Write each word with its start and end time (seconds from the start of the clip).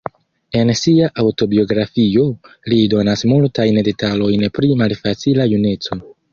En 0.61 0.69
sia 0.79 1.09
aŭtobiografio, 1.23 2.25
li 2.73 2.81
donas 2.95 3.23
multajn 3.35 3.79
detalojn 3.91 4.49
pri 4.59 4.75
malfacila 4.83 5.51
juneco. 5.57 6.03